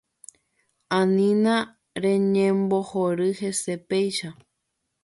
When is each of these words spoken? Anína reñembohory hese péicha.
Anína 0.99 1.55
reñembohory 2.05 3.29
hese 3.39 3.73
péicha. 3.89 4.29